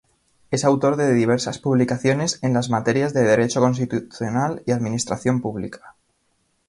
[0.49, 5.93] Es autor de diversas publicaciones en las materias de Derecho Constitucional y Administración Pública.